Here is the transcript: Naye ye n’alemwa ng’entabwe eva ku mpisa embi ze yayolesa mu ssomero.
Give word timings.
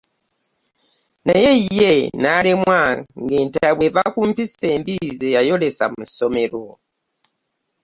Naye 1.27 1.51
ye 1.77 1.91
n’alemwa 2.21 2.81
ng’entabwe 3.23 3.85
eva 3.89 4.03
ku 4.13 4.19
mpisa 4.29 4.65
embi 4.75 4.95
ze 5.19 5.27
yayolesa 5.35 5.85
mu 5.93 6.03
ssomero. 6.09 6.63